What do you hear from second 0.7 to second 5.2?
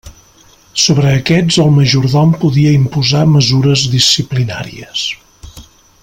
Sobre aquests el majordom podia imposar mesures disciplinàries.